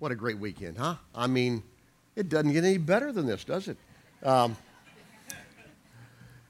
[0.00, 0.94] What a great weekend, huh?
[1.14, 1.62] I mean,
[2.16, 3.76] it doesn't get any better than this, does it?
[4.22, 4.56] Um,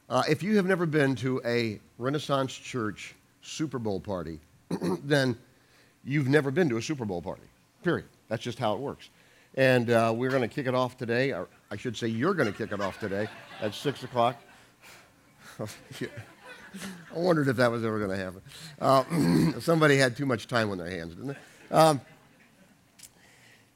[0.08, 4.38] uh, if you have never been to a Renaissance Church Super Bowl party,
[5.02, 5.36] then
[6.04, 7.42] you've never been to a Super Bowl party,
[7.82, 8.06] period.
[8.28, 9.10] That's just how it works.
[9.56, 12.52] And uh, we're going to kick it off today, or I should say, you're going
[12.52, 13.26] to kick it off today
[13.60, 14.40] at 6 o'clock.
[15.58, 15.68] I
[17.16, 18.42] wondered if that was ever going to happen.
[18.80, 21.76] Uh, somebody had too much time on their hands, didn't they?
[21.76, 22.00] Um,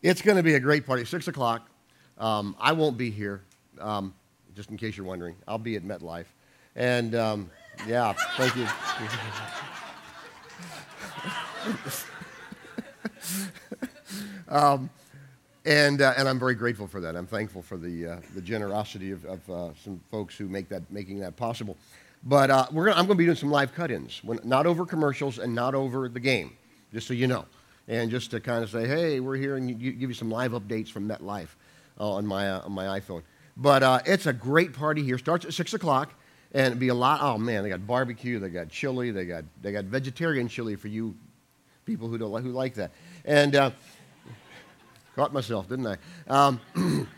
[0.04, 1.04] it's going to be a great party.
[1.04, 1.66] 6 o'clock.
[2.18, 3.42] Um, I won't be here,
[3.80, 4.14] um,
[4.54, 5.34] just in case you're wondering.
[5.48, 6.26] I'll be at MetLife.
[6.76, 7.50] And um,
[7.88, 8.66] yeah, thank you.
[14.46, 14.90] Um,
[15.64, 17.16] and, uh, and I'm very grateful for that.
[17.16, 20.88] I'm thankful for the, uh, the generosity of, of uh, some folks who make that,
[20.92, 21.76] making that possible.
[22.22, 24.86] But uh, we're gonna, I'm going to be doing some live cut ins, not over
[24.86, 26.52] commercials and not over the game,
[26.92, 27.46] just so you know.
[27.86, 30.52] And just to kind of say, hey, we're here and you, give you some live
[30.52, 31.48] updates from MetLife
[32.00, 33.22] uh, on, my, uh, on my iPhone.
[33.56, 35.18] But it's a great party here.
[35.18, 36.14] Starts at 6 o'clock
[36.54, 37.20] and it'd be a lot.
[37.20, 40.88] Oh man, they got barbecue, they got chili, they got they got vegetarian chili for
[40.88, 41.14] you
[41.84, 42.92] people who don't like, who like that.
[43.24, 43.70] And uh,
[45.16, 45.96] caught myself, didn't I?
[46.28, 46.60] Um,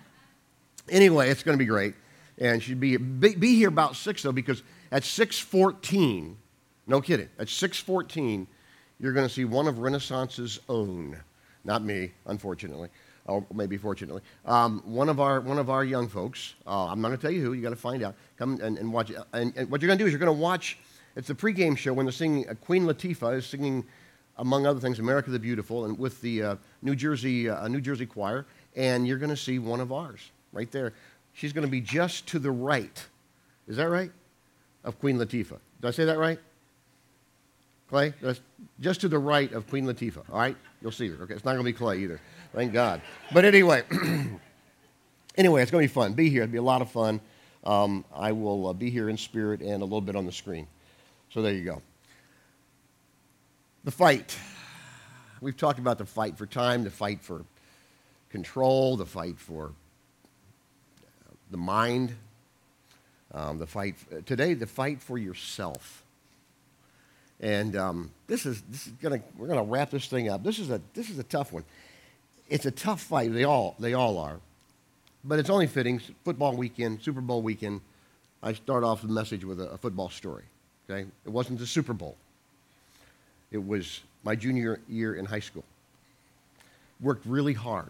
[0.88, 1.94] anyway, it's going to be great,
[2.38, 6.38] and should be, be be here about six though because at six fourteen,
[6.86, 8.46] no kidding, at six fourteen,
[8.98, 11.18] you're going to see one of Renaissance's own,
[11.64, 12.88] not me, unfortunately
[13.28, 16.54] or maybe fortunately, um, one of our one of our young folks.
[16.66, 17.52] Uh, I'm not going to tell you who.
[17.52, 18.14] You got to find out.
[18.36, 19.12] Come and, and watch.
[19.32, 20.78] And, and, what you're going to do is you're going to watch.
[21.16, 22.48] It's the pregame show when they're singing.
[22.48, 23.84] Uh, Queen Latifah is singing,
[24.38, 28.06] among other things, "America the Beautiful," and with the uh, New Jersey uh, New Jersey
[28.06, 28.46] choir.
[28.76, 30.92] And you're going to see one of ours right there.
[31.32, 33.04] She's going to be just to the right.
[33.66, 34.10] Is that right?
[34.84, 35.58] Of Queen Latifah.
[35.80, 36.38] Did I say that right?
[37.88, 38.12] Clay?
[38.20, 38.40] That's
[38.80, 40.28] just to the right of Queen Latifah.
[40.30, 40.56] All right?
[40.82, 41.22] You'll see her.
[41.22, 42.20] Okay, it's not going to be Clay either.
[42.52, 43.00] Thank God.
[43.32, 43.84] But anyway,
[45.36, 46.14] anyway, it's going to be fun.
[46.14, 46.42] Be here.
[46.42, 47.20] It'll be a lot of fun.
[47.64, 50.66] Um, I will uh, be here in spirit and a little bit on the screen.
[51.30, 51.82] So there you go.
[53.84, 54.36] The fight.
[55.40, 57.44] We've talked about the fight for time, the fight for
[58.30, 59.72] control, the fight for
[61.26, 62.14] uh, the mind,
[63.32, 63.96] um, the fight
[64.26, 66.05] today, the fight for yourself.
[67.40, 70.42] And um, this is this is gonna we're gonna wrap this thing up.
[70.42, 71.64] This is a this is a tough one
[72.48, 73.32] it's a tough fight.
[73.32, 74.38] They all, they all are.
[75.24, 76.00] But it's only fitting.
[76.24, 77.80] Football weekend, Super Bowl weekend.
[78.42, 80.44] I start off the message with a, a football story.
[80.88, 81.06] Okay?
[81.24, 82.16] It wasn't the Super Bowl.
[83.50, 85.64] It was my junior year in high school.
[87.00, 87.86] Worked really hard.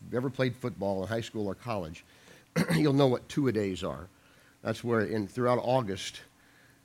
[0.00, 2.04] If you've ever played football in high school or college,
[2.74, 4.08] you'll know what two a days are.
[4.62, 6.20] That's where in throughout August,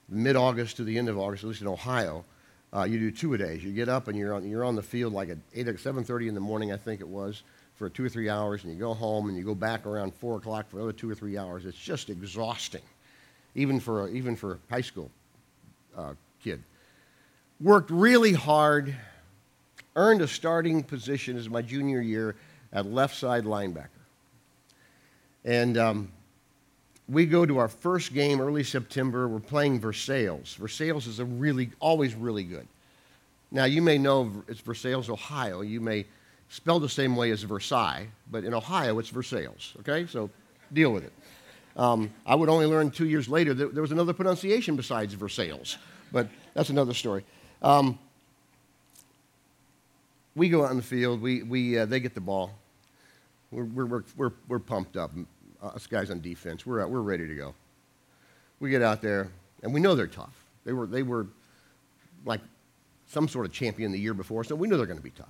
[0.09, 2.23] mid-August to the end of August, at least in Ohio,
[2.73, 3.63] uh, you do two a days.
[3.63, 6.27] You get up and you're on, you're on the field like at 8 or 7.30
[6.27, 7.43] in the morning, I think it was,
[7.75, 10.37] for two or three hours, and you go home and you go back around 4
[10.37, 11.65] o'clock for another two or three hours.
[11.65, 12.81] It's just exhausting,
[13.55, 15.09] even for, a, even for a high school
[15.97, 16.61] uh, kid.
[17.59, 18.95] Worked really hard,
[19.95, 22.35] earned a starting position as my junior year
[22.71, 23.87] at left side linebacker.
[25.43, 26.11] And um,
[27.09, 29.27] we go to our first game early September.
[29.27, 30.55] We're playing Versailles.
[30.57, 32.67] Versailles is a really, always really good.
[33.51, 35.61] Now, you may know it's Versailles, Ohio.
[35.61, 36.05] You may
[36.49, 40.05] spell the same way as Versailles, but in Ohio, it's Versailles, okay?
[40.05, 40.29] So
[40.71, 41.13] deal with it.
[41.75, 45.77] Um, I would only learn two years later that there was another pronunciation besides Versailles,
[46.11, 47.23] but that's another story.
[47.61, 47.97] Um,
[50.35, 51.21] we go out in the field.
[51.21, 52.51] We, we, uh, they get the ball.
[53.51, 55.11] We're, we're, we're, we're pumped up
[55.61, 57.53] us guys on defense, we're, we're ready to go.
[58.59, 59.29] We get out there,
[59.63, 60.35] and we know they're tough.
[60.65, 61.27] They were, they were
[62.25, 62.41] like
[63.07, 65.27] some sort of champion the year before, so we know they're going to be tough.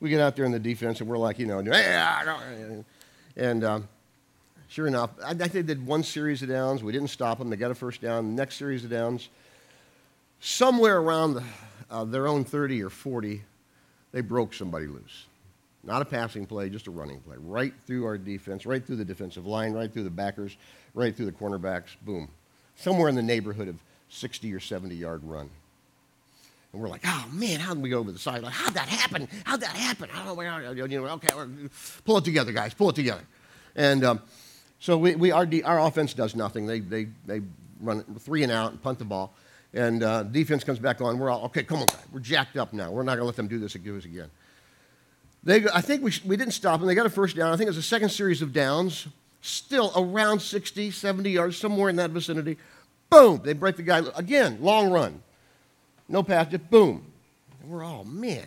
[0.00, 1.58] We get out there in the defense, and we're like, you know,
[3.36, 3.88] and um,
[4.68, 6.82] sure enough, I, I think they did one series of downs.
[6.82, 7.50] We didn't stop them.
[7.50, 8.34] They got a first down.
[8.34, 9.28] Next series of downs,
[10.40, 11.44] somewhere around the,
[11.90, 13.42] uh, their own 30 or 40,
[14.12, 15.26] they broke somebody loose.
[15.84, 17.36] Not a passing play, just a running play.
[17.38, 20.56] Right through our defense, right through the defensive line, right through the backers,
[20.94, 21.96] right through the cornerbacks.
[22.02, 22.28] Boom.
[22.76, 23.76] Somewhere in the neighborhood of
[24.08, 25.50] 60 or 70 yard run.
[26.72, 28.52] And we're like, oh man, how did we go over the sideline?
[28.52, 29.28] How'd that happen?
[29.44, 30.08] How'd that happen?
[30.14, 30.84] I don't know.
[30.84, 31.28] You know, okay,
[32.04, 32.74] pull it together, guys.
[32.74, 33.22] Pull it together.
[33.74, 34.22] And um,
[34.78, 36.66] so we, we our, our offense does nothing.
[36.66, 37.42] They, they, they
[37.80, 39.34] run three and out and punt the ball.
[39.74, 41.18] And uh, defense comes back on.
[41.18, 42.04] We're all, okay, come on, guys.
[42.12, 42.90] We're jacked up now.
[42.90, 44.30] We're not going to let them do this again.
[45.44, 46.86] They, I think we, we didn't stop them.
[46.86, 47.52] They got a first down.
[47.52, 49.08] I think it was a second series of downs,
[49.40, 52.58] still around 60, 70 yards, somewhere in that vicinity.
[53.10, 53.40] Boom!
[53.42, 54.02] They break the guy.
[54.14, 55.20] Again, long run.
[56.08, 57.04] No pass, just boom.
[57.60, 58.46] And we're all, man.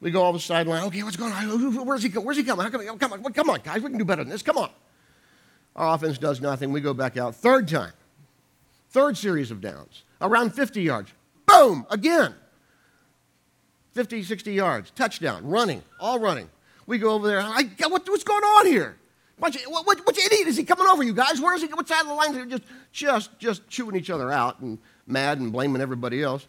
[0.00, 0.84] We go off the sideline.
[0.84, 1.86] Okay, what's going on?
[1.86, 2.64] Where's he, where's he coming?
[2.64, 3.82] How come, oh, come, on, come on, guys.
[3.82, 4.42] We can do better than this.
[4.42, 4.70] Come on.
[5.74, 6.72] Our offense does nothing.
[6.72, 7.34] We go back out.
[7.34, 7.92] Third time.
[8.90, 10.04] Third series of downs.
[10.20, 11.12] Around 50 yards.
[11.46, 11.86] Boom!
[11.90, 12.34] Again.
[13.98, 14.92] 50, 60 yards.
[14.92, 15.44] Touchdown.
[15.44, 15.82] Running.
[15.98, 16.48] All running.
[16.86, 17.40] We go over there.
[17.40, 18.96] I, what, what's going on here?
[19.40, 21.40] Bunch of, what, what, which idiot is he coming over, you guys?
[21.40, 21.66] Where is he?
[21.66, 22.48] What side of the line?
[22.48, 22.62] Just,
[22.92, 26.46] just, just chewing each other out and mad and blaming everybody else.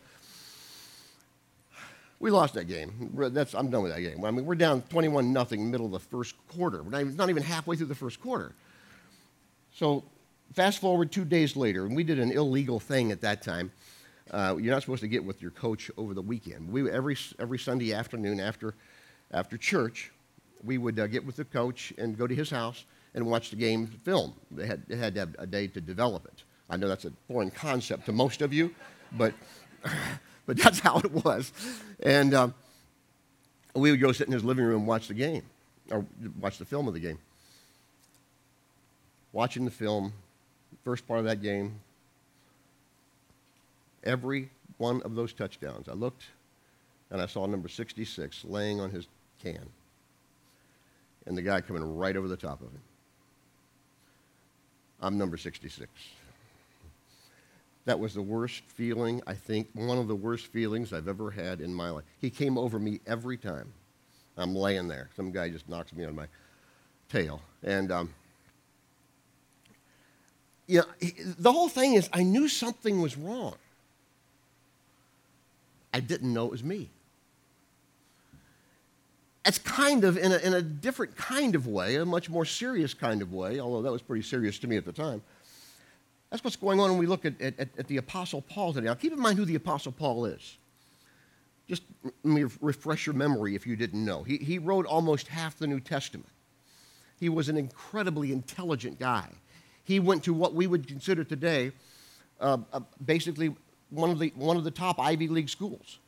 [2.19, 3.10] We lost that game.
[3.16, 4.24] That's, I'm done with that game.
[4.24, 6.84] I mean, we're down 21 nothing middle of the first quarter.
[6.84, 8.54] We're not even, not even halfway through the first quarter.
[9.74, 10.04] So
[10.54, 13.72] fast forward two days later, and we did an illegal thing at that time.
[14.31, 16.72] Uh, you're not supposed to get with your coach over the weekend.
[16.72, 18.76] We, every, every Sunday afternoon after,
[19.31, 20.12] after church,
[20.64, 22.86] we would uh, get with the coach and go to his house
[23.16, 24.34] and watch the game film.
[24.52, 26.44] They had, they had to have a day to develop it.
[26.70, 28.74] I know that's a foreign concept to most of you,
[29.14, 29.34] but,
[30.46, 31.52] but that's how it was.
[32.02, 32.54] And um,
[33.74, 35.44] we would go sit in his living room and watch the game,
[35.90, 36.06] or
[36.40, 37.18] watch the film of the game.
[39.32, 40.14] Watching the film,
[40.84, 41.80] first part of that game,
[44.04, 46.25] every one of those touchdowns, I looked
[47.12, 49.07] and I saw number 66 laying on his
[49.42, 49.69] can
[51.25, 52.81] and the guy coming right over the top of him.
[55.01, 55.90] I'm number 66.
[57.86, 61.62] That was the worst feeling, I think, one of the worst feelings I've ever had
[61.62, 62.04] in my life.
[62.19, 63.72] He came over me every time.
[64.38, 65.10] I'm laying there.
[65.16, 66.28] Some guy just knocks me on my
[67.10, 67.42] tail.
[67.63, 68.13] And, um,
[70.68, 70.86] you know,
[71.40, 73.56] the whole thing is I knew something was wrong.
[75.94, 76.89] I didn't know it was me.
[79.45, 82.94] It's kind of in a, in a different kind of way, a much more serious
[82.94, 85.21] kind of way, although that was pretty serious to me at the time.
[86.30, 88.86] That's what's going on when we look at, at, at the Apostle Paul today.
[88.86, 90.57] Now, keep in mind who the Apostle Paul is.
[91.68, 91.83] Just
[92.24, 94.24] let me refresh your memory if you didn't know.
[94.24, 96.30] He, he wrote almost half the New Testament.
[97.19, 99.30] He was an incredibly intelligent guy.
[99.83, 101.71] He went to what we would consider today
[102.39, 103.56] uh, uh, basically
[103.89, 106.00] one of, the, one of the top Ivy League schools.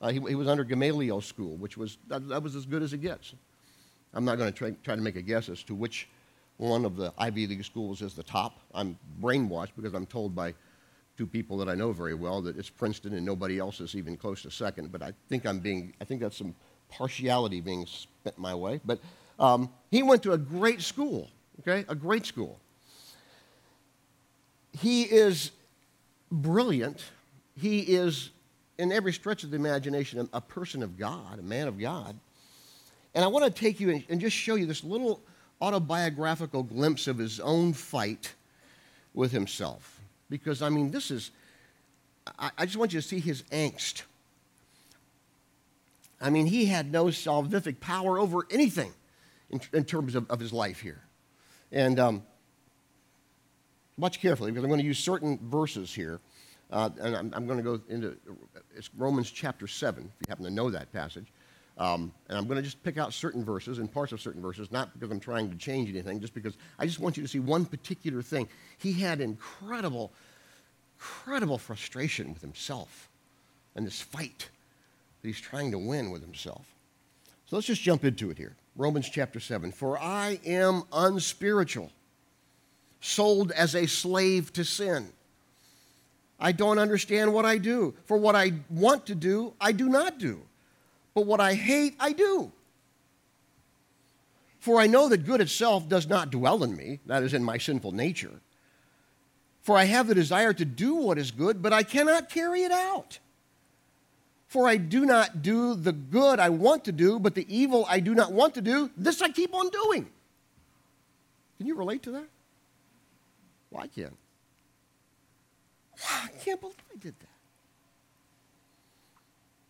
[0.00, 2.92] Uh, he, he, was under Gamaliel School, which was, that, that, was as good as
[2.92, 3.32] it gets.
[4.12, 6.08] I'm not going to try, try to make a guess as to which
[6.58, 8.60] one of the Ivy League schools is the top.
[8.74, 10.54] I'm brainwashed because I'm told by
[11.16, 14.16] two people that I know very well that it's Princeton and nobody else is even
[14.16, 14.92] close to second.
[14.92, 16.54] But I think I'm being, I think that's some
[16.90, 18.80] partiality being spent my way.
[18.84, 19.00] But
[19.38, 21.28] um, he went to a great school,
[21.60, 22.58] okay, a great school.
[24.72, 25.52] He is
[26.30, 27.04] brilliant.
[27.58, 28.30] He is,
[28.78, 32.18] in every stretch of the imagination, a person of God, a man of God.
[33.14, 35.22] And I want to take you and just show you this little
[35.60, 38.34] autobiographical glimpse of his own fight
[39.14, 40.00] with himself.
[40.28, 41.30] Because, I mean, this is,
[42.38, 44.02] I, just want you to see his angst.
[46.20, 48.92] I mean, he had no salvific power over anything
[49.50, 51.00] in, in terms of, of, his life here.
[51.70, 52.22] And um,
[53.96, 56.20] watch carefully because I'm going to use certain verses here.
[56.70, 58.16] Uh, and I'm, I'm, going to go into
[58.76, 61.32] it's Romans chapter 7, if you happen to know that passage.
[61.78, 64.72] Um, and I'm going to just pick out certain verses and parts of certain verses,
[64.72, 67.38] not because I'm trying to change anything, just because I just want you to see
[67.38, 68.48] one particular thing.
[68.78, 70.12] He had incredible,
[70.96, 73.10] incredible frustration with himself
[73.74, 74.48] and this fight
[75.20, 76.66] that he's trying to win with himself.
[77.46, 78.56] So let's just jump into it here.
[78.74, 79.70] Romans chapter 7.
[79.70, 81.92] For I am unspiritual,
[83.00, 85.12] sold as a slave to sin.
[86.38, 87.94] I don't understand what I do.
[88.04, 90.42] For what I want to do, I do not do
[91.16, 92.52] but what I hate, I do.
[94.58, 97.56] For I know that good itself does not dwell in me, that is, in my
[97.56, 98.42] sinful nature.
[99.62, 102.70] For I have the desire to do what is good, but I cannot carry it
[102.70, 103.18] out.
[104.46, 108.00] For I do not do the good I want to do, but the evil I
[108.00, 110.06] do not want to do, this I keep on doing.
[111.56, 112.28] Can you relate to that?
[113.70, 114.10] Well, I can.
[116.04, 117.28] I can't believe I did that.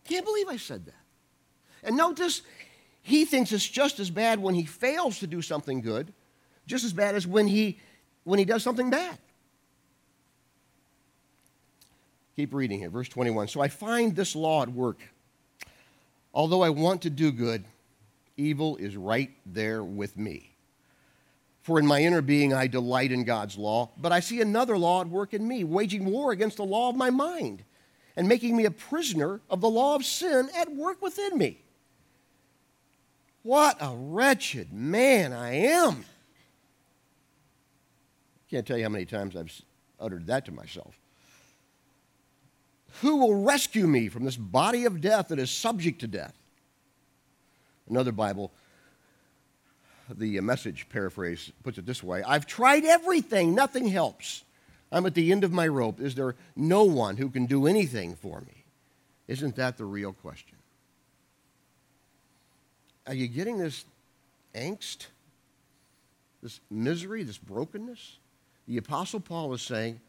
[0.05, 0.95] Can't believe I said that.
[1.83, 2.41] And notice,
[3.01, 6.13] he thinks it's just as bad when he fails to do something good,
[6.65, 7.79] just as bad as when he,
[8.23, 9.17] when he does something bad.
[12.35, 13.47] Keep reading here, verse 21.
[13.47, 14.99] So I find this law at work.
[16.33, 17.63] Although I want to do good,
[18.35, 20.51] evil is right there with me.
[21.67, 25.01] For in my inner being I delight in God's law, but I see another law
[25.01, 27.65] at work in me, waging war against the law of my mind,
[28.15, 31.59] and making me a prisoner of the law of sin at work within me.
[33.43, 36.05] What a wretched man I am.
[38.49, 39.51] Can't tell you how many times I've
[39.99, 40.97] uttered that to myself.
[43.01, 46.33] Who will rescue me from this body of death that is subject to death?
[47.89, 48.53] Another Bible,
[50.09, 54.43] the message paraphrase puts it this way I've tried everything, nothing helps.
[54.91, 55.99] I'm at the end of my rope.
[55.99, 58.63] Is there no one who can do anything for me?
[59.27, 60.57] Isn't that the real question?
[63.05, 63.83] Are you getting this
[64.55, 65.07] angst,
[66.41, 68.17] this misery, this brokenness?
[68.67, 69.99] The Apostle Paul is saying,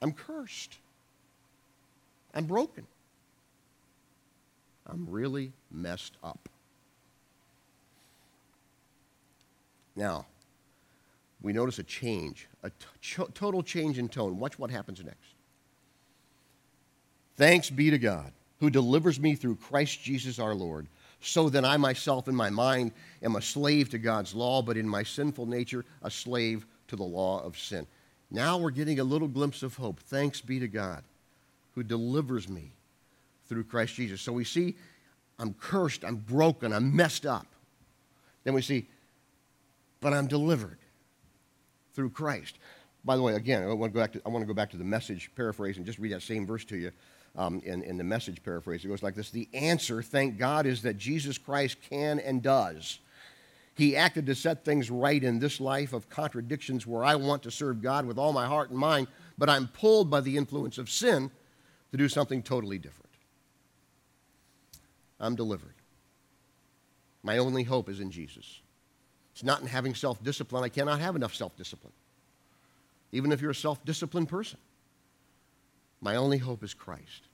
[0.00, 0.76] I'm cursed.
[2.34, 2.86] I'm broken.
[4.86, 6.48] I'm really messed up.
[9.98, 10.26] Now,
[11.42, 14.38] we notice a change, a t- total change in tone.
[14.38, 15.34] Watch what happens next.
[17.36, 20.86] Thanks be to God, who delivers me through Christ Jesus our Lord.
[21.20, 22.92] So then I myself in my mind
[23.24, 27.02] am a slave to God's law, but in my sinful nature, a slave to the
[27.02, 27.84] law of sin.
[28.30, 29.98] Now we're getting a little glimpse of hope.
[29.98, 31.02] Thanks be to God,
[31.74, 32.70] who delivers me
[33.48, 34.20] through Christ Jesus.
[34.20, 34.76] So we see
[35.40, 37.46] I'm cursed, I'm broken, I'm messed up.
[38.44, 38.86] Then we see,
[40.00, 40.78] but I'm delivered
[41.94, 42.58] through Christ.
[43.04, 44.70] By the way, again, I want to go back to, I want to go back
[44.70, 46.92] to the message paraphrase and just read that same verse to you
[47.36, 48.84] um, in, in the message paraphrase.
[48.84, 52.98] It goes like this The answer, thank God, is that Jesus Christ can and does.
[53.74, 57.50] He acted to set things right in this life of contradictions where I want to
[57.52, 59.06] serve God with all my heart and mind,
[59.38, 61.30] but I'm pulled by the influence of sin
[61.92, 63.12] to do something totally different.
[65.20, 65.74] I'm delivered.
[67.22, 68.60] My only hope is in Jesus.
[69.38, 70.64] It's not in having self discipline.
[70.64, 71.92] I cannot have enough self discipline,
[73.12, 74.58] even if you're a self disciplined person.
[76.00, 77.28] My only hope is Christ.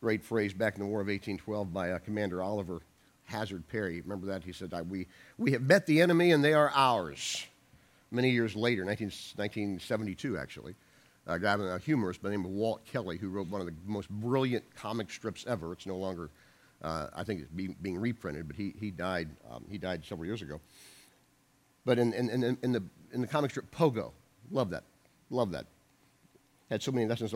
[0.00, 2.80] Great phrase back in the War of 1812 by uh, Commander Oliver
[3.26, 4.00] Hazard Perry.
[4.00, 4.42] Remember that?
[4.42, 7.44] He said, we, we have met the enemy and they are ours.
[8.10, 10.74] Many years later, 19, 1972 actually,
[11.26, 13.74] a guy, a humorist by the name of Walt Kelly, who wrote one of the
[13.84, 15.74] most brilliant comic strips ever.
[15.74, 16.30] It's no longer
[16.82, 20.26] uh, I think it's being, being, reprinted, but he, he, died, um, he died several
[20.26, 20.60] years ago.
[21.84, 22.82] But in, in, in, in, the,
[23.12, 24.12] in the comic strip Pogo,
[24.50, 24.84] love that,
[25.30, 25.66] love that.
[26.70, 27.34] Had so many lessons.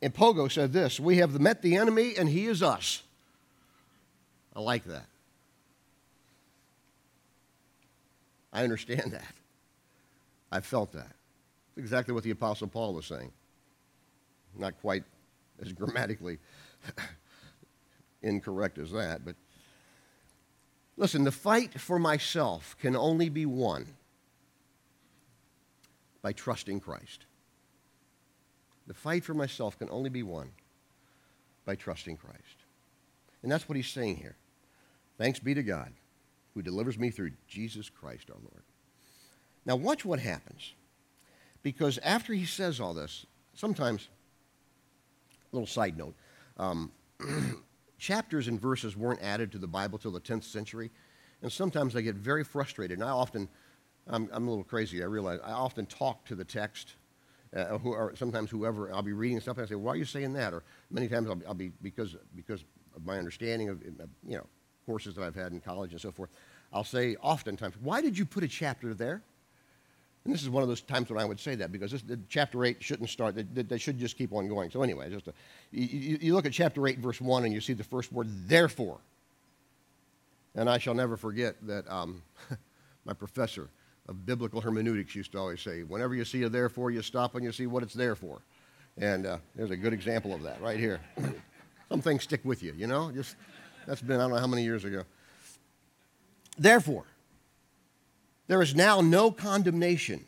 [0.00, 3.02] And Pogo said this We have met the enemy, and he is us.
[4.54, 5.06] I like that.
[8.52, 9.34] I understand that.
[10.50, 11.12] I felt that.
[11.76, 13.30] It's exactly what the Apostle Paul was saying.
[14.58, 15.04] Not quite
[15.62, 16.38] as grammatically
[18.22, 19.36] incorrect as that, but
[20.96, 23.86] listen, the fight for myself can only be won
[26.22, 27.26] by trusting Christ.
[28.86, 30.50] The fight for myself can only be won
[31.64, 32.64] by trusting Christ.
[33.42, 34.36] And that's what he's saying here.
[35.18, 35.92] Thanks be to God
[36.54, 38.62] who delivers me through Jesus Christ our Lord.
[39.64, 40.72] Now, watch what happens.
[41.62, 43.24] Because after he says all this,
[43.54, 44.08] sometimes,
[45.52, 46.14] a little side note,
[46.56, 46.90] um,
[48.02, 50.90] chapters and verses weren't added to the Bible till the 10th century.
[51.40, 52.98] And sometimes I get very frustrated.
[52.98, 53.48] And I often,
[54.08, 55.38] I'm, I'm a little crazy, I realize.
[55.44, 56.96] I often talk to the text.
[57.54, 60.52] Uh, who, sometimes whoever, I'll be reading something, I say, why are you saying that?
[60.52, 62.64] Or many times I'll, I'll be, because, because
[62.96, 63.80] of my understanding of,
[64.26, 64.46] you know,
[64.84, 66.30] courses that I've had in college and so forth,
[66.72, 69.22] I'll say oftentimes, why did you put a chapter there?
[70.24, 72.64] And this is one of those times when I would say that because this, chapter
[72.64, 74.70] 8 shouldn't start, they, they, should just keep on going.
[74.70, 75.32] So, anyway, just a,
[75.72, 78.98] you, you look at chapter 8, verse 1, and you see the first word, therefore.
[80.54, 82.22] And I shall never forget that um,
[83.04, 83.68] my professor
[84.08, 87.44] of biblical hermeneutics used to always say, whenever you see a therefore, you stop and
[87.44, 88.42] you see what it's there for.
[88.98, 91.00] And uh, there's a good example of that right here.
[91.88, 93.10] Some things stick with you, you know?
[93.10, 93.36] Just
[93.86, 95.02] That's been, I don't know how many years ago.
[96.58, 97.04] Therefore,
[98.46, 100.24] there is now no condemnation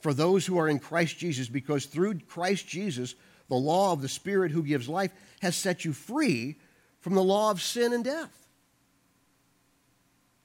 [0.00, 3.14] for those who are in Christ Jesus, because through Christ Jesus,
[3.48, 6.56] the law of the Spirit who gives life has set you free
[7.00, 8.46] from the law of sin and death.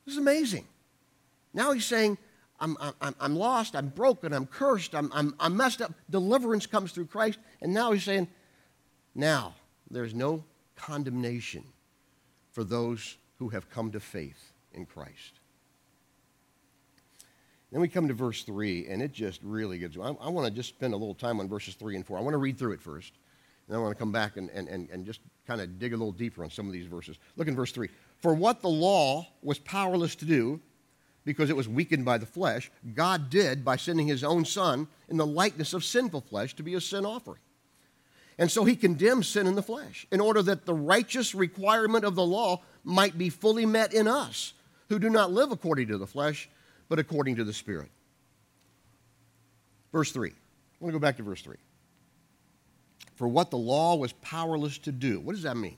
[0.06, 0.68] This is amazing.
[1.54, 2.18] Now he's saying,
[2.60, 5.94] I'm, I'm, I'm lost, I'm broken, I'm cursed, I'm, I'm, I'm messed up.
[6.10, 7.40] Deliverance comes through Christ.
[7.62, 8.28] And now he's saying,
[9.16, 9.56] now
[9.90, 10.44] there's no
[10.76, 11.64] condemnation
[12.52, 15.41] for those who have come to faith in Christ.
[17.72, 19.98] Then we come to verse 3, and it just really gets.
[19.98, 22.18] I, I want to just spend a little time on verses 3 and 4.
[22.18, 23.14] I want to read through it first,
[23.68, 25.94] and then I want to come back and, and, and, and just kind of dig
[25.94, 27.18] a little deeper on some of these verses.
[27.38, 27.88] Look in verse 3.
[28.20, 30.60] For what the law was powerless to do,
[31.24, 35.18] because it was weakened by the flesh, God did by sending his own Son in
[35.18, 37.40] the likeness of sinful flesh to be a sin offering.
[38.38, 42.16] And so he condemns sin in the flesh, in order that the righteous requirement of
[42.16, 44.54] the law might be fully met in us,
[44.90, 46.50] who do not live according to the flesh
[46.92, 47.88] but according to the Spirit.
[49.94, 50.28] Verse 3.
[50.28, 50.34] I
[50.82, 51.56] want to go back to verse 3.
[53.16, 55.22] For what the law was powerless to do.
[55.22, 55.78] What does that mean?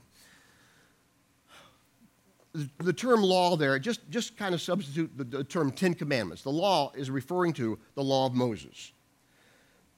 [2.78, 6.42] the, term law there, just, just kind of substitute the, the term Ten Commandments.
[6.42, 8.90] The law is referring to the law of Moses.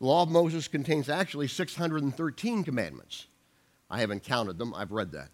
[0.01, 3.27] The law of Moses contains actually 613 commandments.
[3.89, 5.31] I haven't counted them, I've read that.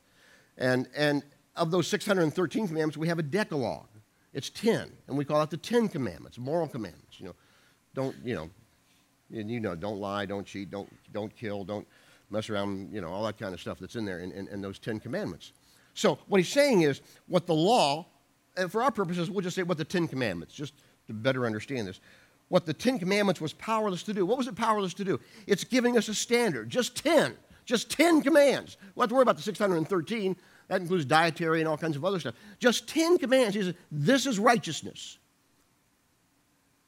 [0.56, 1.24] And, and
[1.56, 3.88] of those 613 commandments, we have a decalogue.
[4.32, 7.20] It's 10, and we call it the 10 commandments, moral commandments.
[7.20, 7.34] You know,
[7.94, 8.50] don't, you know,
[9.32, 11.86] and you know, don't lie, don't cheat, don't, don't kill, don't
[12.30, 14.62] mess around, you know, all that kind of stuff that's in there in, in, in
[14.62, 15.52] those 10 commandments.
[15.94, 18.06] So what he's saying is what the law,
[18.56, 20.74] and for our purposes, we'll just say what the Ten Commandments, just
[21.06, 22.00] to better understand this.
[22.48, 24.26] What the Ten Commandments was powerless to do.
[24.26, 25.20] What was it powerless to do?
[25.46, 27.34] It's giving us a standard, just 10,
[27.64, 28.76] just 10 commands.
[28.94, 30.36] We'll have to worry about the 613.
[30.72, 32.34] That includes dietary and all kinds of other stuff.
[32.58, 33.54] Just 10 commands.
[33.54, 35.18] He says, this is righteousness.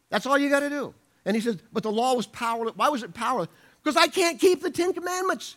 [0.09, 0.95] That's all you got to do.
[1.27, 2.75] And he says, but the law was powerless.
[2.77, 3.51] Why was it powerless?
[3.83, 5.57] Because I can't keep the Ten Commandments.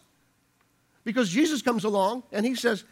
[1.05, 2.83] Because Jesus comes along and he says,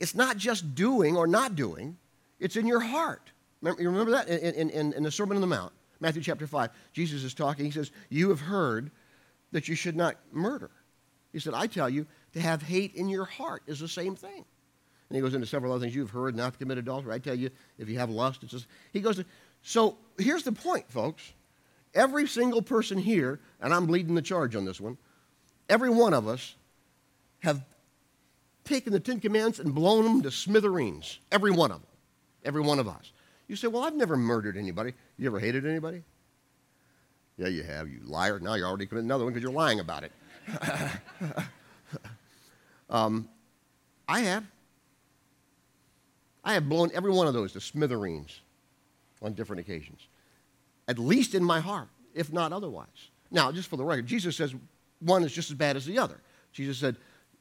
[0.00, 1.98] it's not just doing or not doing,
[2.40, 3.30] it's in your heart.
[3.60, 6.70] Remember, you remember that in, in, in the Sermon on the Mount, Matthew chapter 5.
[6.94, 7.66] Jesus is talking.
[7.66, 8.90] He says, You have heard
[9.52, 10.70] that you should not murder.
[11.30, 14.44] He said, I tell you, to have hate in your heart is the same thing.
[15.08, 17.14] And he goes into several other things you've heard, not to commit adultery.
[17.14, 18.66] I tell you, if you have lust, it's just.
[18.92, 19.24] He goes, to,
[19.62, 21.32] So here's the point, folks.
[21.94, 24.98] Every single person here, and I'm leading the charge on this one,
[25.70, 26.56] every one of us
[27.38, 27.64] have
[28.64, 31.20] taken the Ten Commandments and blown them to smithereens.
[31.32, 31.90] Every one of them.
[32.44, 33.12] Every one of us.
[33.48, 34.92] You say, well, I've never murdered anybody.
[35.16, 36.02] You ever hated anybody?
[37.38, 38.40] Yeah, you have, you liar.
[38.40, 40.12] Now you're already committing another one because you're lying about it.
[42.90, 43.28] um,
[44.08, 44.44] I have.
[46.44, 48.40] I have blown every one of those to smithereens
[49.20, 50.06] on different occasions,
[50.86, 53.10] at least in my heart, if not otherwise.
[53.30, 54.54] Now, just for the record, Jesus says
[55.00, 56.20] one is just as bad as the other.
[56.52, 56.96] Jesus said,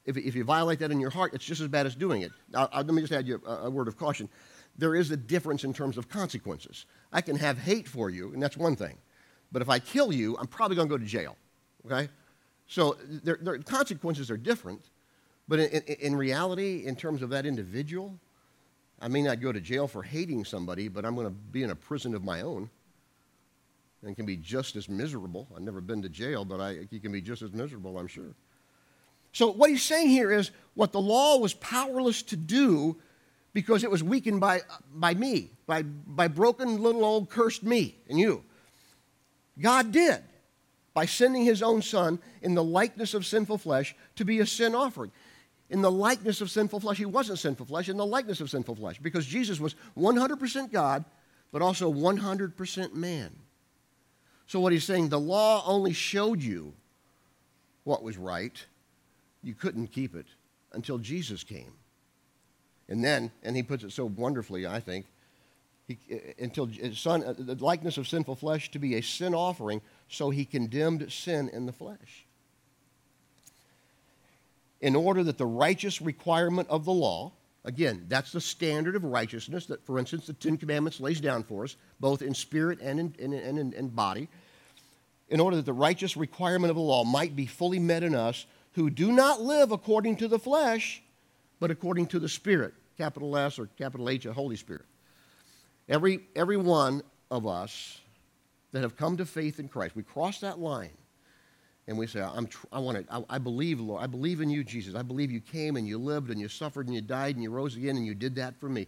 [0.06, 2.32] if, if you violate that in your heart, it's just as bad as doing it.
[2.52, 4.30] Now, let me just add you a, a word of caution.
[4.78, 6.86] There is a difference in terms of consequences.
[7.14, 8.98] I can have hate for you, and that's one thing.
[9.52, 11.38] But if I kill you, I'm probably going to go to jail.
[11.86, 12.10] Okay?
[12.68, 14.82] So their, their consequences are different.
[15.48, 18.18] But in, in, reality, in terms of that individual,
[19.00, 21.70] I may not go to jail for hating somebody, but I'm going to be in
[21.70, 22.70] a prison of my own
[24.04, 25.48] and can be just as miserable.
[25.56, 28.34] I've never been to jail, but I, you can be just as miserable, I'm sure.
[29.34, 32.98] So, what he's saying here is what the law was powerless to do
[33.54, 34.62] because it was weakened by,
[34.94, 38.44] by me, by, by broken little old cursed me and you.
[39.60, 40.22] God did
[40.94, 44.74] by sending his own son in the likeness of sinful flesh to be a sin
[44.74, 45.12] offering.
[45.76, 48.76] In the likeness of sinful flesh, he wasn't sinful flesh, in the likeness of sinful
[48.76, 51.04] flesh, because Jesus was 100% God,
[51.52, 53.36] but also 100% man.
[54.48, 56.74] So, what he's saying, the law only showed you
[57.84, 58.66] what was right
[59.44, 60.28] you couldn't keep it
[60.72, 61.74] until Jesus came.
[62.88, 65.06] And then, and he puts it so wonderfully, I think,
[65.90, 65.98] he,
[66.40, 70.46] until son, uh, the likeness of sinful flesh to be a sin offering, so he
[70.46, 72.25] condemned sin in the flesh.
[74.82, 77.32] In order that the righteous requirement of the law,
[77.64, 81.64] again, that's the standard of righteousness that, for instance, the Ten Commandments lays down for
[81.64, 84.28] us, both in spirit and in, in, in, in, body,
[85.30, 88.46] in order that the righteous requirement of the law might be fully met in us
[88.74, 91.02] who do not live according to the flesh,
[91.60, 94.86] but according to the Spirit, capital S or capital H, Holy Spirit.
[95.88, 98.02] Every, every one of us
[98.72, 100.92] that have come to faith in Christ, we cross that line
[101.88, 104.50] and we say, I'm tr- I want to, I, I believe, Lord, I believe in
[104.50, 104.96] you, Jesus.
[104.96, 107.52] I believe you came and you lived and you suffered and you died and you
[107.52, 108.88] rose again and you did that for me.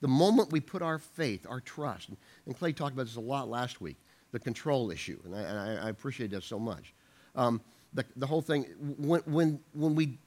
[0.00, 3.20] The moment we put our faith, our trust, and, and Clay talked about this a
[3.20, 3.96] lot last week,
[4.32, 6.94] the control issue, and I, and I, I appreciate that so much.
[7.36, 7.60] Um,
[7.92, 8.64] the, the whole thing,
[8.96, 10.18] when, when, when we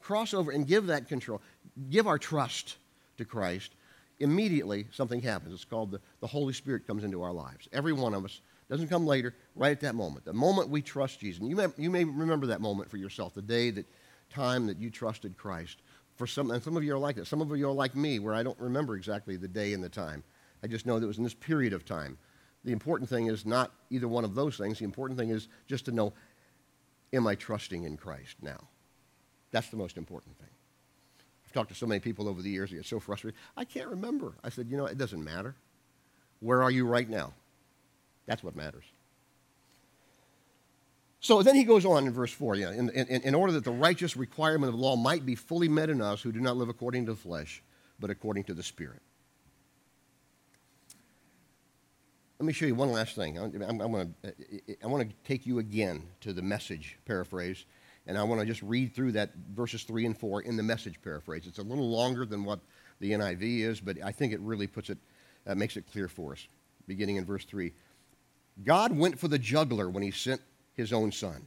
[0.00, 1.42] cross over and give that control,
[1.90, 2.76] give our trust
[3.18, 3.72] to Christ,
[4.20, 5.54] immediately something happens.
[5.54, 7.68] It's called the, the Holy Spirit comes into our lives.
[7.72, 10.24] Every one of us doesn't come later, right at that moment.
[10.24, 11.40] The moment we trust Jesus.
[11.40, 13.86] And you may, you may remember that moment for yourself, the day, that
[14.30, 15.78] time that you trusted Christ.
[16.16, 17.26] For some, and some of you are like that.
[17.26, 19.88] Some of you are like me, where I don't remember exactly the day and the
[19.88, 20.24] time.
[20.64, 22.18] I just know that it was in this period of time.
[22.64, 24.78] The important thing is not either one of those things.
[24.78, 26.12] The important thing is just to know
[27.12, 28.58] am I trusting in Christ now?
[29.52, 30.48] That's the most important thing.
[31.46, 33.38] I've talked to so many people over the years, they get so frustrated.
[33.56, 34.34] I can't remember.
[34.42, 35.54] I said, you know, it doesn't matter.
[36.40, 37.32] Where are you right now?
[38.26, 38.84] That's what matters.
[41.20, 43.72] So then he goes on in verse 4 yeah, in, in, in order that the
[43.72, 46.68] righteous requirement of the law might be fully met in us who do not live
[46.68, 47.62] according to the flesh,
[47.98, 49.00] but according to the Spirit.
[52.38, 53.38] Let me show you one last thing.
[53.38, 54.08] I'm, I'm, I'm gonna,
[54.84, 57.64] I want to take you again to the message paraphrase
[58.06, 61.00] And I want to just read through that verses 3 and 4 in the message
[61.02, 61.46] paraphrase.
[61.46, 62.60] It's a little longer than what
[63.00, 64.98] the NIV is, but I think it really puts it,
[65.46, 66.46] uh, makes it clear for us.
[66.86, 67.72] Beginning in verse 3
[68.64, 70.40] God went for the juggler when he sent
[70.72, 71.46] his own son.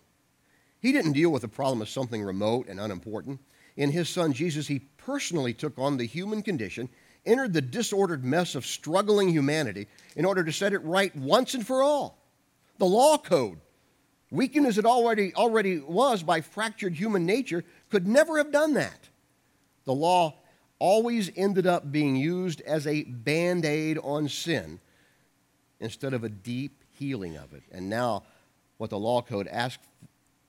[0.80, 3.40] He didn't deal with the problem as something remote and unimportant.
[3.76, 6.90] In his son Jesus, he personally took on the human condition,
[7.26, 11.66] entered the disordered mess of struggling humanity in order to set it right once and
[11.66, 12.18] for all.
[12.78, 13.60] The law code,
[14.32, 19.10] weakened as it already, already was by fractured human nature, could never have done that.
[19.86, 20.36] The law
[20.78, 24.80] always ended up being used as a band aid on sin
[25.82, 27.64] instead of a deep healing of it.
[27.72, 28.24] And now,
[28.78, 29.86] what the law code asked,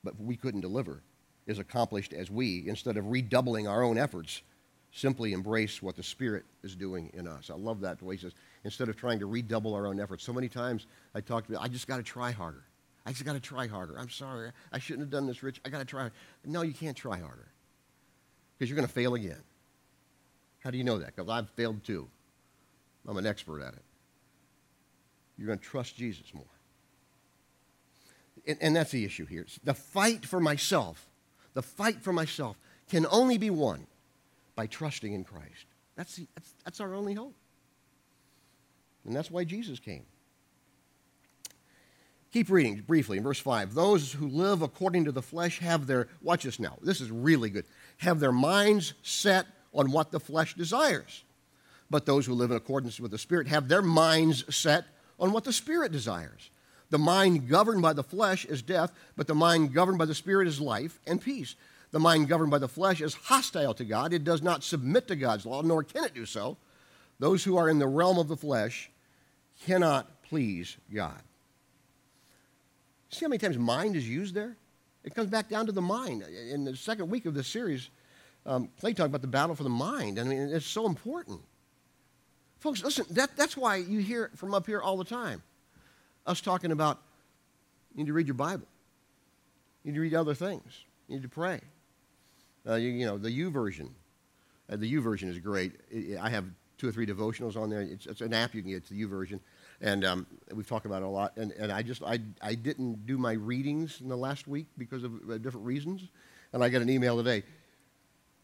[0.03, 1.01] but we couldn't deliver,
[1.47, 4.41] is accomplished as we, instead of redoubling our own efforts,
[4.91, 7.49] simply embrace what the Spirit is doing in us.
[7.49, 8.33] I love that the way he says,
[8.63, 10.23] instead of trying to redouble our own efforts.
[10.23, 10.85] So many times
[11.15, 12.63] I talk to I just got to try harder.
[13.05, 13.97] I just got to try harder.
[13.97, 14.51] I'm sorry.
[14.71, 15.61] I shouldn't have done this, Rich.
[15.65, 16.09] I got to try.
[16.45, 17.47] No, you can't try harder
[18.57, 19.41] because you're going to fail again.
[20.59, 21.15] How do you know that?
[21.15, 22.07] Because I've failed too.
[23.07, 23.83] I'm an expert at it.
[25.37, 26.43] You're going to trust Jesus more.
[28.45, 29.45] And, and that's the issue here.
[29.63, 31.07] The fight for myself,
[31.53, 32.57] the fight for myself
[32.89, 33.87] can only be won
[34.55, 35.65] by trusting in Christ.
[35.95, 37.35] That's, the, that's, that's our only hope.
[39.05, 40.03] And that's why Jesus came.
[42.31, 43.73] Keep reading briefly in verse 5.
[43.73, 47.49] Those who live according to the flesh have their, watch this now, this is really
[47.49, 47.65] good,
[47.97, 51.23] have their minds set on what the flesh desires.
[51.89, 54.85] But those who live in accordance with the Spirit have their minds set
[55.21, 56.49] on what the Spirit desires.
[56.89, 60.47] The mind governed by the flesh is death, but the mind governed by the Spirit
[60.47, 61.55] is life and peace.
[61.91, 64.11] The mind governed by the flesh is hostile to God.
[64.11, 66.57] It does not submit to God's law, nor can it do so.
[67.19, 68.89] Those who are in the realm of the flesh
[69.65, 71.21] cannot please God.
[73.09, 74.55] See how many times mind is used there?
[75.03, 76.23] It comes back down to the mind.
[76.23, 77.89] In the second week of this series,
[78.45, 80.19] um, Clay talked about the battle for the mind.
[80.19, 81.41] I mean, it's so important.
[82.61, 85.41] Folks, listen, that, that's why you hear from up here all the time
[86.27, 86.99] us talking about
[87.91, 88.67] you need to read your Bible,
[89.83, 91.59] you need to read other things, you need to pray.
[92.67, 93.89] Uh, you, you, know, the YouVersion.
[94.71, 95.73] Uh, the YouVersion is great.
[96.21, 96.45] I have
[96.77, 97.81] two or three devotionals on there.
[97.81, 98.77] It's, it's an app you can get.
[98.77, 99.39] It's the YouVersion.
[99.81, 101.35] And um, we've talked about it a lot.
[101.37, 105.03] And, and I just, I, I didn't do my readings in the last week because
[105.03, 106.09] of uh, different reasons.
[106.53, 107.41] And I got an email today.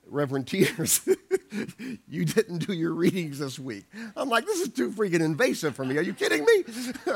[0.07, 1.07] Reverend Teeters,
[2.07, 3.85] you didn't do your readings this week.
[4.15, 5.97] I'm like, this is too freaking invasive for me.
[5.97, 6.63] Are you kidding me?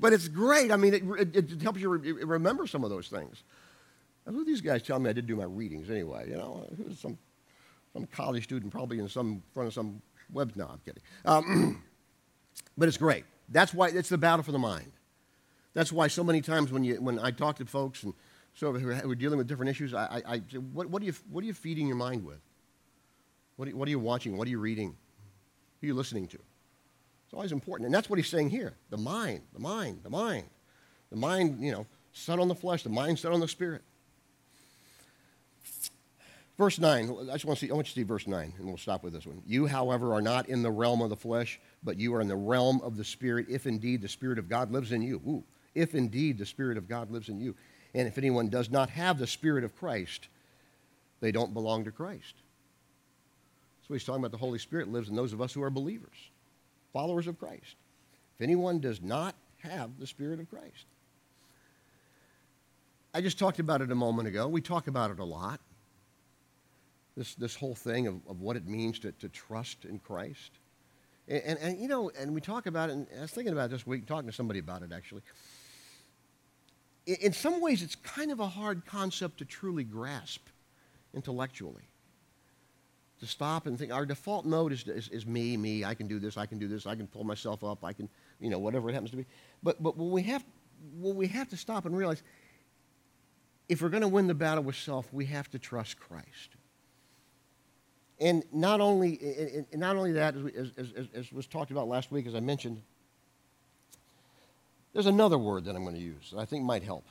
[0.00, 0.72] but it's great.
[0.72, 1.02] I mean, it,
[1.34, 3.42] it, it helps you re- remember some of those things.
[4.26, 6.28] Who these guys tell me I did do my readings anyway?
[6.28, 7.18] You know, some,
[7.92, 10.52] some college student probably in some front of some web.
[10.54, 11.02] No, I'm kidding.
[11.24, 11.82] Um,
[12.76, 13.24] but it's great.
[13.48, 14.92] That's why it's the battle for the mind.
[15.74, 18.12] That's why so many times when, you, when I talk to folks and
[18.54, 21.44] so who are dealing with different issues, I, I, I what, what, are you, what
[21.44, 22.40] are you feeding your mind with?
[23.58, 24.36] What are, what are you watching?
[24.36, 24.96] What are you reading?
[25.80, 26.36] Who are you listening to?
[26.36, 27.86] It's always important.
[27.86, 28.74] And that's what he's saying here.
[28.90, 30.44] The mind, the mind, the mind.
[31.10, 33.82] The mind, you know, set on the flesh, the mind set on the spirit.
[36.56, 38.66] Verse 9, I just want to see, I want you to see verse 9, and
[38.66, 39.42] we'll stop with this one.
[39.44, 42.36] You, however, are not in the realm of the flesh, but you are in the
[42.36, 45.16] realm of the Spirit, if indeed the Spirit of God lives in you.
[45.26, 45.44] Ooh,
[45.74, 47.56] if indeed the Spirit of God lives in you.
[47.94, 50.28] And if anyone does not have the Spirit of Christ,
[51.20, 52.34] they don't belong to Christ.
[53.88, 56.30] So he's talking about the Holy Spirit lives in those of us who are believers,
[56.92, 57.76] followers of Christ.
[58.36, 60.84] If anyone does not have the Spirit of Christ,
[63.14, 64.46] I just talked about it a moment ago.
[64.46, 65.60] We talk about it a lot
[67.18, 70.52] this, this whole thing of, of what it means to, to trust in Christ.
[71.26, 73.70] And, and, and, you know, and we talk about it, and I was thinking about
[73.70, 75.22] this week, talking to somebody about it actually.
[77.06, 80.46] In, in some ways, it's kind of a hard concept to truly grasp
[81.12, 81.82] intellectually.
[83.20, 86.20] To stop and think, our default mode is, is, is me, me, I can do
[86.20, 88.88] this, I can do this, I can pull myself up, I can, you know, whatever
[88.88, 89.26] it happens to be.
[89.62, 90.44] But, but when we have,
[91.00, 92.22] when we have to stop and realize,
[93.68, 96.56] if we're going to win the battle with self, we have to trust Christ.
[98.20, 102.26] And not only, and not only that, as, as, as, was talked about last week,
[102.26, 102.80] as I mentioned,
[104.92, 107.04] there's another word that I'm going to use that I think might help.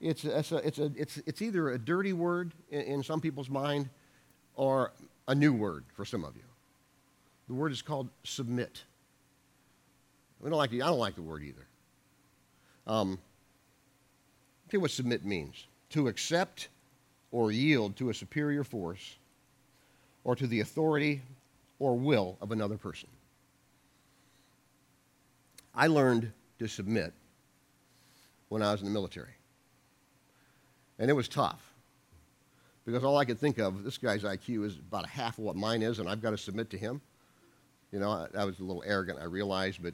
[0.00, 3.50] It's, it's, a, it's, a, it's, it's either a dirty word in, in some people's
[3.50, 3.90] mind
[4.58, 4.92] or
[5.28, 6.42] a new word for some of you.
[7.46, 8.82] The word is called submit.
[10.40, 11.66] We don't like the, I don't like the word either.
[12.86, 13.18] Um,
[14.72, 16.68] what submit means to accept
[17.30, 19.16] or yield to a superior force
[20.24, 21.22] or to the authority
[21.78, 23.08] or will of another person.
[25.74, 27.12] I learned to submit
[28.48, 29.36] when I was in the military.
[30.98, 31.67] And it was tough
[32.88, 35.56] because all I could think of, this guy's IQ is about a half of what
[35.56, 37.02] mine is, and I've got to submit to him.
[37.92, 39.92] You know, I, I was a little arrogant, I realized, but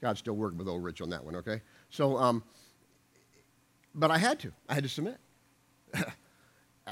[0.00, 1.60] God's still working with old Rich on that one, okay?
[1.90, 2.42] So, um,
[3.94, 4.52] but I had to.
[4.70, 5.18] I had to submit.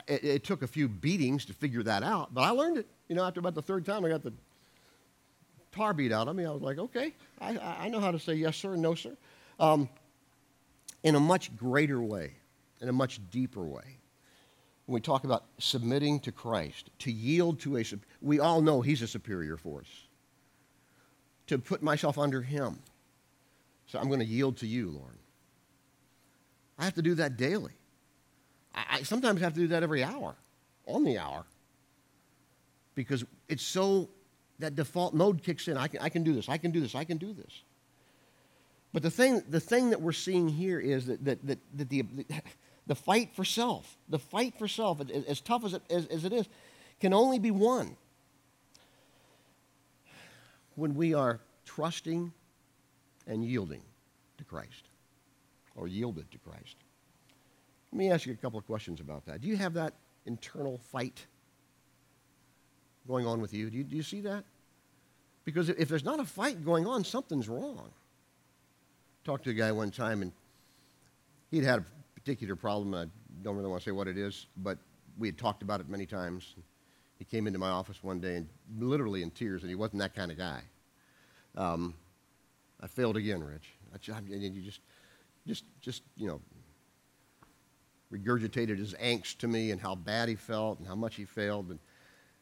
[0.06, 2.86] it, it, took a few beatings to figure that out, but I learned it.
[3.08, 4.34] You know, after about the third time, I got the
[5.72, 6.44] tar beat out of me.
[6.44, 9.16] I was like, okay, I, I know how to say yes, sir, no, sir,
[9.58, 9.88] um,
[11.02, 12.34] in a much greater way,
[12.80, 13.98] in a much deeper way.
[14.86, 17.84] When we talk about submitting to Christ, to yield to a,
[18.20, 19.88] we all know He's a superior force.
[21.48, 22.78] To put myself under Him.
[23.86, 25.18] So I'm going to yield to you, Lord.
[26.78, 27.72] I have to do that daily.
[28.74, 30.36] I, I sometimes have to do that every hour,
[30.86, 31.44] on the hour,
[32.94, 34.08] because it's so
[34.58, 35.76] that default mode kicks in.
[35.76, 37.62] I can, I can do this, I can do this, I can do this.
[38.92, 42.02] But the thing, the thing that we're seeing here is that, that, that, that the,
[42.86, 46.32] the fight for self, the fight for self, as tough as it, as, as it
[46.32, 46.48] is,
[47.00, 47.96] can only be won
[50.76, 52.32] when we are trusting
[53.26, 53.82] and yielding
[54.38, 54.88] to Christ
[55.74, 56.76] or yielded to Christ.
[57.92, 59.40] Let me ask you a couple of questions about that.
[59.40, 59.94] Do you have that
[60.26, 61.26] internal fight
[63.06, 63.70] going on with you?
[63.70, 64.44] Do you, do you see that?
[65.44, 67.90] Because if there's not a fight going on, something's wrong.
[69.24, 70.32] Talked to a guy one time, and
[71.50, 71.84] he'd had
[72.26, 72.92] particular problem.
[72.92, 73.06] I
[73.44, 74.78] don't really want to say what it is, but
[75.16, 76.56] we had talked about it many times.
[77.20, 78.48] He came into my office one day and
[78.80, 80.60] literally in tears, and he wasn't that kind of guy.
[81.56, 81.94] Um,
[82.80, 83.68] I failed again, Rich.
[83.94, 84.80] I, you just,
[85.46, 86.40] just, just, you know,
[88.12, 91.70] regurgitated his angst to me and how bad he felt and how much he failed.
[91.70, 91.78] And,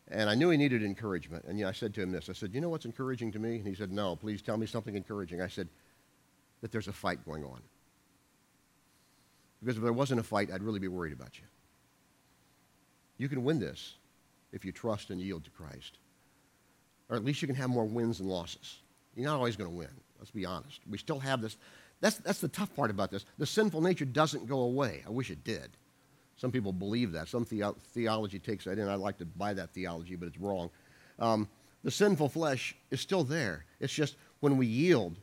[0.09, 1.44] and I knew he needed encouragement.
[1.47, 3.38] And you know, I said to him this I said, You know what's encouraging to
[3.38, 3.57] me?
[3.57, 5.42] And he said, No, please tell me something encouraging.
[5.42, 5.68] I said,
[6.62, 7.61] That there's a fight going on.
[9.64, 11.44] Because if there wasn't a fight, I'd really be worried about you.
[13.16, 13.94] You can win this
[14.53, 15.98] if you trust and yield to Christ.
[17.09, 18.81] Or at least you can have more wins than losses.
[19.16, 19.88] You're not always going to win.
[20.18, 20.81] Let's be honest.
[20.90, 21.57] We still have this.
[22.00, 23.24] That's, that's the tough part about this.
[23.38, 25.03] The sinful nature doesn't go away.
[25.07, 25.70] I wish it did.
[26.37, 27.29] Some people believe that.
[27.29, 28.88] Some the- theology takes that in.
[28.88, 30.68] I'd like to buy that theology, but it's wrong.
[31.18, 31.48] Um,
[31.85, 33.64] the sinful flesh is still there.
[33.81, 35.16] It's just when we yield,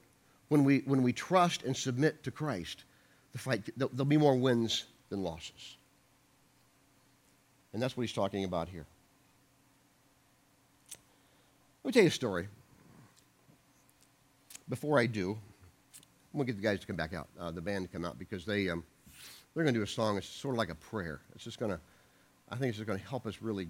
[0.48, 2.86] when we, when we trust and submit to Christ,
[3.32, 5.78] the fight, there'll be more wins than losses.
[7.74, 8.86] And that's what he's talking about here.
[11.84, 12.48] Let me tell you a story
[14.72, 15.38] before I do,
[16.34, 18.06] I'm going to get the guys to come back out, uh, the band to come
[18.06, 18.84] out, because they, um,
[19.54, 20.18] they're going to do a song.
[20.18, 21.20] It's sort of like a prayer.
[21.36, 21.80] It's just going to,
[22.50, 23.68] I think it's just going to help us really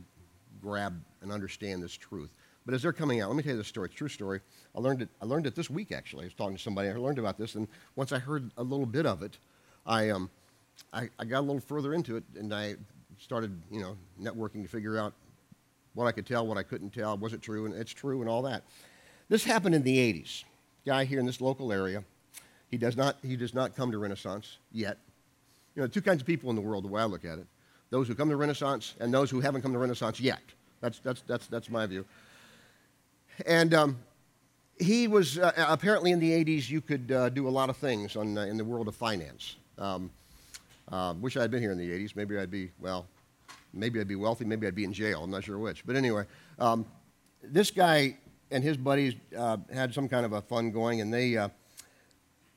[0.62, 2.32] grab and understand this truth.
[2.72, 3.88] But as they're coming out, let me tell you this story.
[3.88, 4.40] It's a true story.
[4.74, 6.24] I learned it, I learned it this week, actually.
[6.24, 6.88] I was talking to somebody.
[6.88, 9.38] I learned about this, and once I heard a little bit of it,
[9.86, 10.30] I, um,
[10.94, 12.76] I, I got a little further into it, and I
[13.20, 15.12] started, you know, networking to figure out
[15.96, 18.30] what I could tell, what I couldn't tell, was it true, and it's true, and
[18.30, 18.64] all that.
[19.28, 20.46] This happened in the 80s
[20.86, 22.06] guy here in this local area.
[22.70, 24.98] He does not, he does not come to Renaissance yet.
[25.76, 27.48] You know, two kinds of people in the world, the way I look at it
[27.90, 30.40] those who come to Renaissance and those who haven't come to Renaissance yet.
[30.80, 32.06] That's, that's, that's, that's my view.
[33.46, 33.98] And um,
[34.80, 38.16] he was uh, apparently in the 80s, you could uh, do a lot of things
[38.16, 39.56] on, uh, in the world of finance.
[39.78, 40.12] Um,
[40.92, 42.16] uh, wish I had been here in the 80s.
[42.16, 43.08] Maybe I'd be, well,
[43.74, 45.24] maybe I'd be wealthy, maybe I'd be in jail.
[45.24, 45.86] I'm not sure which.
[45.86, 46.26] But anyway,
[46.60, 46.86] um,
[47.44, 48.18] this guy
[48.52, 51.50] and his buddies uh, had some kind of a fund going, and they, uh,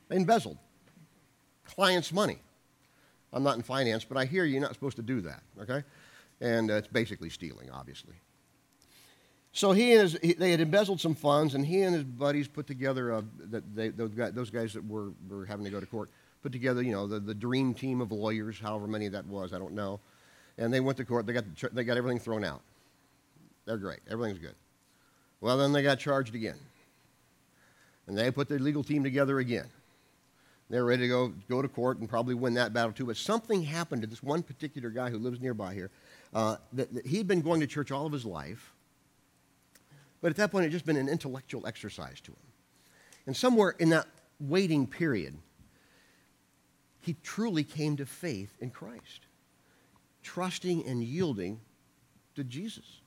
[0.09, 0.59] they embezzled
[1.65, 2.39] clients' money.
[3.33, 5.83] I'm not in finance, but I hear you're not supposed to do that, okay?
[6.41, 8.15] And uh, it's basically stealing, obviously.
[9.55, 12.49] So he and his, he, they had embezzled some funds, and he and his buddies
[12.49, 16.11] put together a, that they, those, guys, that were, were having to go to court
[16.45, 19.59] put together, you know, the, the dream team of lawyers, however many that was, I
[19.59, 19.99] don't know.
[20.59, 21.25] And they went to court.
[21.25, 22.61] They got, the, they got everything thrown out.
[23.65, 24.01] They're great.
[24.11, 24.55] Everything's good.
[25.41, 26.59] Well, then they got charged again.
[28.07, 29.69] And they put their legal team together again.
[30.69, 33.07] They're ready to go, go to court and probably win that battle too.
[33.07, 35.91] But something happened to this one particular guy who lives nearby here.
[36.35, 38.74] Uh, that, that he'd been going to church all of his life.
[40.25, 42.47] But at that point, it had just been an intellectual exercise to him.
[43.27, 44.07] And somewhere in that
[44.41, 45.37] waiting period,
[47.03, 49.27] he truly came to faith in Christ,
[50.23, 51.61] trusting and yielding
[52.37, 53.03] to Jesus.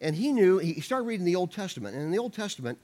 [0.00, 1.94] And he knew, he started reading the Old Testament.
[1.94, 2.76] And in the Old Testament,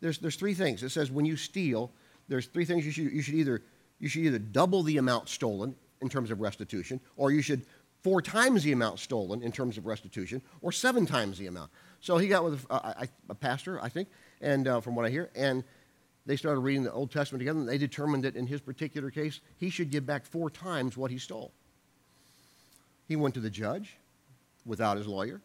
[0.00, 0.84] there's, there's three things.
[0.84, 1.90] It says when you steal,
[2.28, 3.62] there's three things you should, you should either
[3.98, 7.66] you should either double the amount stolen in terms of restitution, or you should
[8.04, 11.72] four times the amount stolen in terms of restitution, or seven times the amount.
[12.06, 14.06] So he got with a, a, pastor, I think,
[14.40, 15.64] and uh, from what I hear, and
[16.24, 19.40] they started reading the Old Testament together, and they determined that in his particular case,
[19.56, 21.50] he should give back four times what he stole.
[23.08, 23.96] He went to the judge
[24.64, 25.40] without his lawyer,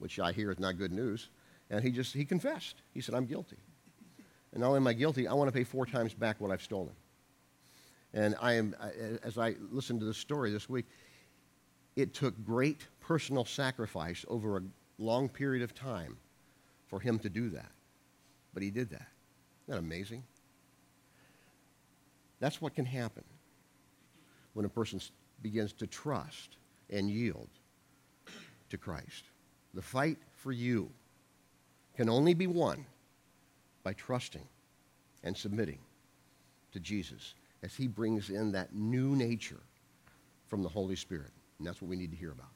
[0.00, 1.30] which I hear is not good news,
[1.70, 2.82] and he just he confessed.
[2.92, 3.56] He said, "I'm guilty."
[4.52, 6.60] And not only am I guilty, I want to pay four times back what I've
[6.60, 6.92] stolen.
[8.12, 8.76] And I am,
[9.22, 10.84] as I listened to this story this week,
[11.96, 14.62] it took great personal sacrifice over a
[14.98, 16.16] long period of time
[16.86, 17.70] for him to do that.
[18.52, 19.08] But he did that.
[19.66, 20.22] Isn't that amazing?
[22.40, 23.24] That's what can happen
[24.52, 25.00] when a person
[25.42, 26.56] begins to trust
[26.90, 27.48] and yield
[28.70, 29.24] to Christ.
[29.72, 30.90] The fight for you
[31.96, 32.86] can only be won
[33.82, 34.46] by trusting
[35.22, 35.78] and submitting
[36.72, 39.60] to Jesus as he brings in that new nature
[40.48, 41.30] from the Holy Spirit.
[41.58, 42.50] And that's what we need to hear about.